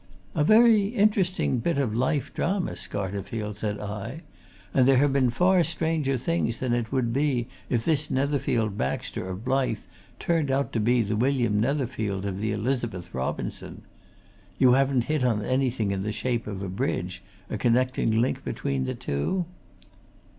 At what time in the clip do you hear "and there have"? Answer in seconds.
4.73-5.13